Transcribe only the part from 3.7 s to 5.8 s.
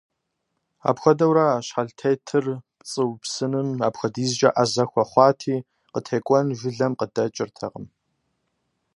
апхуэдизкӀэ Ӏэзэ хуэхъуати,